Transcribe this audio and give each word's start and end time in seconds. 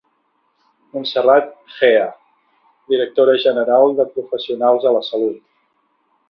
Montserrat 0.93 1.51
Gea, 1.73 2.07
directora 2.95 3.37
general 3.45 3.95
de 4.01 4.07
Professionals 4.17 4.89
de 4.89 4.95
la 4.97 5.05
Salut. 5.11 5.39